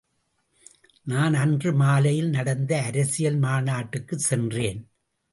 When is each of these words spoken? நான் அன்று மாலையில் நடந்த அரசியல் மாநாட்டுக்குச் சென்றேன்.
நான் 1.05 1.33
அன்று 1.33 1.73
மாலையில் 1.73 2.29
நடந்த 2.29 2.81
அரசியல் 2.81 3.37
மாநாட்டுக்குச் 3.39 4.25
சென்றேன். 4.29 4.81